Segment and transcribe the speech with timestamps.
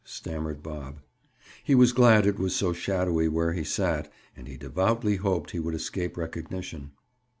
[0.03, 0.99] stammered Bob.
[1.63, 5.59] He was glad it was so shadowy where he sat, and he devoutly hoped he
[5.59, 6.89] would escape recognition.